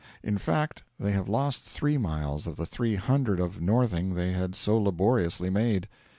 [0.23, 4.55] In fact, they have lost three miles of the three hundred of northing they had
[4.55, 5.87] so laboriously made.